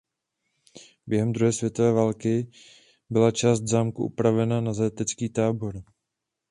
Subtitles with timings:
[1.07, 2.51] Během druhé světové války
[3.09, 5.83] byla část zámku upravena na zajatecký tábor.